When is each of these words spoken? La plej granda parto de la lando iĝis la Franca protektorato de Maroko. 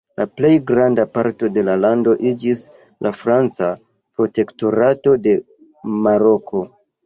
La 0.19 0.25
plej 0.37 0.49
granda 0.69 1.03
parto 1.17 1.49
de 1.57 1.63
la 1.67 1.75
lando 1.81 2.15
iĝis 2.31 2.65
la 3.09 3.13
Franca 3.19 3.71
protektorato 4.19 5.17
de 5.29 5.39
Maroko. 6.05 6.69